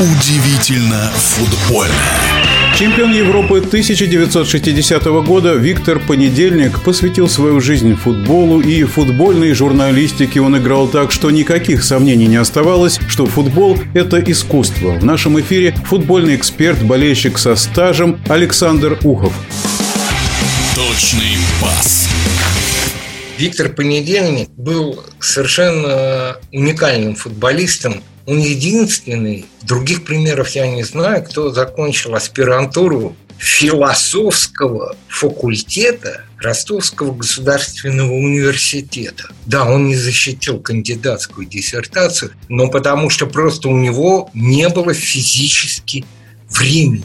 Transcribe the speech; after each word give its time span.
Удивительно 0.00 1.10
футбольно. 1.16 1.92
Чемпион 2.78 3.12
Европы 3.12 3.58
1960 3.58 5.04
года 5.24 5.54
Виктор 5.54 5.98
Понедельник 5.98 6.80
посвятил 6.84 7.28
свою 7.28 7.60
жизнь 7.60 7.96
футболу 7.96 8.60
и 8.60 8.84
футбольной 8.84 9.54
журналистике 9.54 10.40
он 10.40 10.56
играл 10.56 10.86
так, 10.86 11.10
что 11.10 11.32
никаких 11.32 11.82
сомнений 11.82 12.28
не 12.28 12.36
оставалось, 12.36 13.00
что 13.08 13.26
футбол– 13.26 13.76
это 13.94 14.20
искусство. 14.20 14.92
В 14.92 15.04
нашем 15.04 15.40
эфире 15.40 15.74
футбольный 15.84 16.36
эксперт, 16.36 16.80
болельщик 16.80 17.36
со 17.36 17.56
стажем 17.56 18.20
Александр 18.28 18.96
Ухов. 19.02 19.32
Точный 20.76 21.38
пас. 21.60 22.08
Виктор 23.38 23.68
Понедельник 23.68 24.50
был 24.56 25.04
совершенно 25.20 26.38
уникальным 26.52 27.14
футболистом, 27.14 28.02
он 28.26 28.40
единственный, 28.40 29.46
других 29.62 30.04
примеров 30.04 30.50
я 30.50 30.66
не 30.66 30.82
знаю, 30.82 31.22
кто 31.22 31.52
закончил 31.52 32.16
аспирантуру 32.16 33.14
философского 33.38 34.96
факультета 35.06 36.24
Ростовского 36.38 37.14
государственного 37.14 38.12
университета. 38.12 39.28
Да, 39.46 39.66
он 39.66 39.86
не 39.86 39.94
защитил 39.94 40.58
кандидатскую 40.58 41.46
диссертацию, 41.46 42.32
но 42.48 42.68
потому 42.68 43.08
что 43.08 43.28
просто 43.28 43.68
у 43.68 43.78
него 43.78 44.30
не 44.34 44.68
было 44.68 44.92
физически 44.92 46.04
времени 46.50 47.04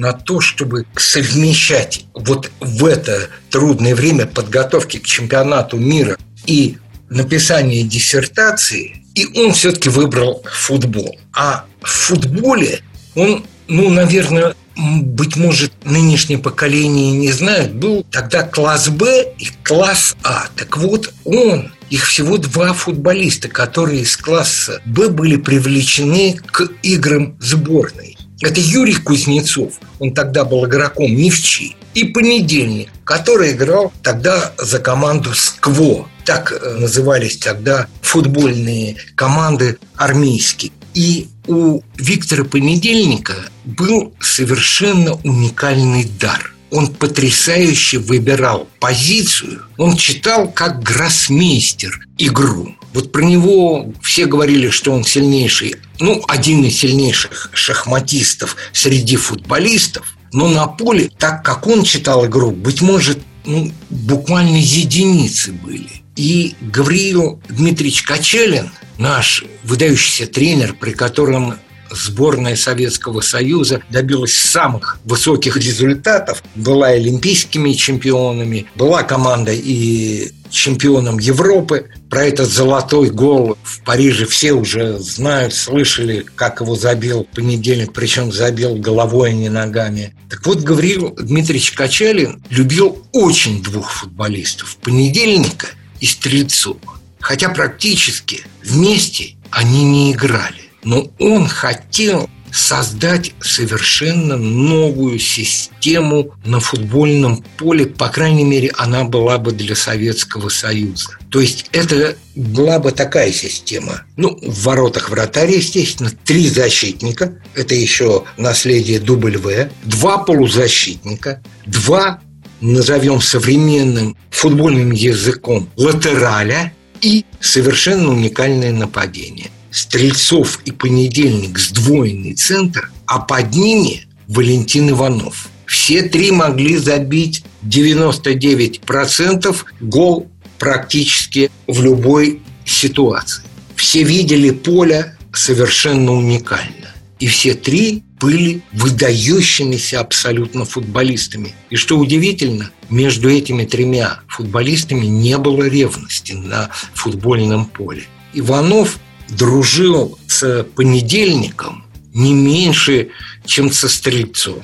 на 0.00 0.12
то, 0.12 0.40
чтобы 0.40 0.86
совмещать 0.96 2.06
вот 2.14 2.50
в 2.60 2.84
это 2.84 3.28
трудное 3.50 3.94
время 3.94 4.26
подготовки 4.26 4.98
к 4.98 5.04
чемпионату 5.04 5.76
мира 5.76 6.16
и 6.46 6.78
написание 7.08 7.82
диссертации 7.82 9.00
и 9.14 9.26
он 9.40 9.52
все-таки 9.52 9.88
выбрал 9.88 10.42
футбол. 10.50 11.18
А 11.32 11.64
в 11.82 11.88
футболе 11.88 12.80
он, 13.14 13.44
ну, 13.68 13.90
наверное, 13.90 14.54
быть 14.76 15.36
может, 15.36 15.72
нынешнее 15.84 16.38
поколение 16.38 17.12
не 17.12 17.32
знает, 17.32 17.74
был 17.74 18.06
тогда 18.10 18.42
класс 18.42 18.88
Б 18.88 19.34
и 19.38 19.48
класс 19.62 20.16
А. 20.22 20.46
Так 20.56 20.76
вот, 20.76 21.12
он, 21.24 21.72
их 21.90 22.06
всего 22.06 22.38
два 22.38 22.72
футболиста, 22.72 23.48
которые 23.48 24.02
из 24.02 24.16
класса 24.16 24.80
Б 24.86 25.08
были 25.08 25.36
привлечены 25.36 26.38
к 26.46 26.70
играм 26.82 27.36
сборной. 27.40 28.16
Это 28.40 28.60
Юрий 28.60 28.94
Кузнецов, 28.94 29.74
он 30.00 30.12
тогда 30.12 30.44
был 30.44 30.66
игроком 30.66 31.14
Невчи, 31.14 31.76
и 31.94 32.04
Понедельник, 32.04 32.88
который 33.04 33.52
играл 33.52 33.92
тогда 34.02 34.52
за 34.58 34.80
команду 34.80 35.32
«Скво». 35.34 36.08
Так 36.24 36.52
э, 36.52 36.76
назывались 36.78 37.36
тогда 37.36 37.86
футбольные 38.02 38.96
команды 39.14 39.78
армейские. 39.96 40.72
И 40.94 41.28
у 41.46 41.80
Виктора 41.96 42.44
Понедельника 42.44 43.34
был 43.64 44.14
совершенно 44.20 45.14
уникальный 45.24 46.04
дар. 46.04 46.52
Он 46.70 46.88
потрясающе 46.88 47.98
выбирал 47.98 48.68
позицию. 48.78 49.62
Он 49.76 49.96
читал 49.96 50.50
как 50.50 50.82
гроссмейстер 50.82 52.06
игру. 52.18 52.74
Вот 52.92 53.12
про 53.12 53.22
него 53.22 53.92
все 54.02 54.26
говорили, 54.26 54.70
что 54.70 54.92
он 54.92 55.04
сильнейший, 55.04 55.76
ну, 56.00 56.22
один 56.26 56.64
из 56.64 56.78
сильнейших 56.78 57.50
шахматистов 57.52 58.56
среди 58.72 59.16
футболистов. 59.16 60.16
Но 60.32 60.48
на 60.48 60.66
поле, 60.66 61.10
так 61.18 61.44
как 61.44 61.66
он 61.66 61.82
читал 61.84 62.26
игру, 62.26 62.50
быть 62.50 62.80
может, 62.82 63.18
ну, 63.44 63.72
буквально 63.90 64.56
единицы 64.56 65.52
были. 65.52 65.88
И 66.16 66.54
Гавриил 66.60 67.40
Дмитриевич 67.48 68.02
Качелин, 68.02 68.70
наш 68.98 69.44
выдающийся 69.64 70.26
тренер, 70.26 70.74
при 70.74 70.92
котором 70.92 71.54
сборная 71.90 72.56
Советского 72.56 73.20
Союза 73.20 73.82
добилась 73.90 74.36
самых 74.36 74.98
высоких 75.04 75.56
результатов, 75.56 76.42
была 76.54 76.88
олимпийскими 76.88 77.72
чемпионами, 77.72 78.66
была 78.76 79.02
команда 79.02 79.52
и 79.52 80.32
чемпионом 80.50 81.18
Европы. 81.18 81.90
Про 82.08 82.24
этот 82.24 82.48
золотой 82.48 83.10
гол 83.10 83.56
в 83.62 83.82
Париже 83.82 84.26
все 84.26 84.52
уже 84.52 84.98
знают, 84.98 85.54
слышали, 85.54 86.26
как 86.34 86.60
его 86.60 86.74
забил 86.74 87.26
в 87.30 87.34
понедельник, 87.34 87.92
причем 87.92 88.32
забил 88.32 88.74
головой, 88.76 89.30
а 89.30 89.32
не 89.32 89.48
ногами. 89.48 90.14
Так 90.28 90.44
вот, 90.46 90.60
Гавриил 90.60 91.14
Дмитриевич 91.14 91.72
Качалин 91.72 92.42
любил 92.50 93.06
очень 93.12 93.62
двух 93.62 93.90
футболистов– 93.92 94.76
Понедельника 94.82 95.68
и 96.00 96.06
Стрельцова. 96.06 96.80
Хотя 97.20 97.50
практически 97.50 98.42
вместе 98.64 99.34
они 99.50 99.84
не 99.84 100.12
играли. 100.12 100.59
Но 100.82 101.10
он 101.18 101.46
хотел 101.46 102.28
создать 102.52 103.32
совершенно 103.40 104.36
новую 104.36 105.18
систему 105.18 106.32
на 106.44 106.60
футбольном 106.60 107.44
поле. 107.58 107.86
По 107.86 108.08
крайней 108.08 108.44
мере, 108.44 108.72
она 108.76 109.04
была 109.04 109.38
бы 109.38 109.52
для 109.52 109.74
Советского 109.76 110.48
Союза. 110.48 111.10
То 111.30 111.40
есть 111.40 111.66
это 111.72 112.16
была 112.34 112.78
бы 112.78 112.92
такая 112.92 113.32
система. 113.32 114.02
Ну, 114.16 114.38
в 114.42 114.64
воротах 114.64 115.10
вратаря, 115.10 115.54
естественно, 115.54 116.10
три 116.24 116.48
защитника. 116.48 117.34
Это 117.54 117.74
еще 117.74 118.24
наследие 118.36 118.98
дубль 118.98 119.36
В. 119.36 119.70
Два 119.84 120.18
полузащитника. 120.18 121.42
Два, 121.66 122.20
назовем 122.60 123.20
современным 123.20 124.16
футбольным 124.30 124.90
языком, 124.90 125.68
латераля 125.76 126.72
и 127.00 127.24
совершенно 127.40 128.10
уникальное 128.10 128.72
нападение– 128.72 129.50
Стрельцов 129.70 130.60
и 130.64 130.72
Понедельник 130.72 131.58
сдвоенный 131.58 132.34
центр, 132.34 132.90
а 133.06 133.20
под 133.20 133.54
ними 133.54 134.06
Валентин 134.28 134.90
Иванов. 134.90 135.48
Все 135.66 136.02
три 136.02 136.32
могли 136.32 136.76
забить 136.76 137.44
99% 137.64 139.56
гол 139.80 140.28
практически 140.58 141.50
в 141.66 141.82
любой 141.82 142.42
ситуации. 142.64 143.42
Все 143.76 144.02
видели 144.02 144.50
поле 144.50 145.16
совершенно 145.32 146.12
уникально. 146.12 146.94
И 147.18 147.26
все 147.26 147.54
три 147.54 148.02
были 148.18 148.62
выдающимися 148.72 150.00
абсолютно 150.00 150.64
футболистами. 150.64 151.54
И 151.70 151.76
что 151.76 151.98
удивительно, 151.98 152.70
между 152.88 153.30
этими 153.30 153.64
тремя 153.64 154.20
футболистами 154.28 155.06
не 155.06 155.38
было 155.38 155.64
ревности 155.64 156.32
на 156.32 156.70
футбольном 156.94 157.66
поле. 157.66 158.04
Иванов 158.32 158.98
дружил 159.30 160.18
с 160.26 160.64
понедельником 160.76 161.84
не 162.12 162.34
меньше, 162.34 163.08
чем 163.44 163.70
со 163.70 163.88
стрельцом. 163.88 164.60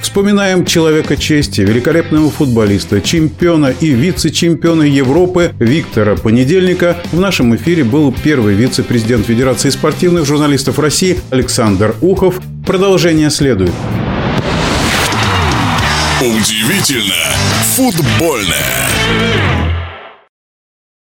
Вспоминаем 0.00 0.66
человека 0.66 1.16
чести, 1.16 1.62
великолепного 1.62 2.30
футболиста, 2.30 3.00
чемпиона 3.00 3.68
и 3.80 3.92
вице-чемпиона 3.92 4.82
Европы 4.82 5.54
Виктора 5.58 6.16
Понедельника. 6.16 6.98
В 7.12 7.20
нашем 7.20 7.56
эфире 7.56 7.84
был 7.84 8.12
первый 8.12 8.54
вице-президент 8.54 9.26
Федерации 9.26 9.70
спортивных 9.70 10.26
журналистов 10.26 10.78
России 10.78 11.18
Александр 11.30 11.94
Ухов. 12.02 12.40
Продолжение 12.66 13.30
следует. 13.30 13.72
Удивительно 16.20 17.14
футбольное. 17.74 19.71